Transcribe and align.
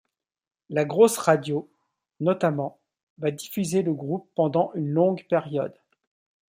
La 0.69 0.83
Grosse 0.83 1.19
Radio, 1.19 1.69
notamment, 2.21 2.79
va 3.19 3.29
diffuser 3.29 3.83
le 3.83 3.93
groupe 3.93 4.27
pendant 4.33 4.71
une 4.73 4.89
longue 4.89 5.27
période. 5.27 5.75